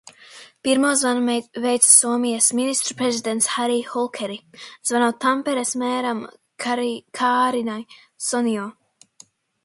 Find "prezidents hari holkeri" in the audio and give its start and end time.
3.01-4.37